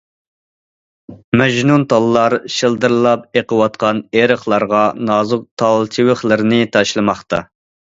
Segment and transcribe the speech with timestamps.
[1.41, 4.81] مەجنۇنتاللار، شىلدىرلاپ ئېقىۋاتقان ئېرىقلارغا
[5.13, 7.45] نازۇك تال چىۋىقلىرىنى تاشلىماقتا.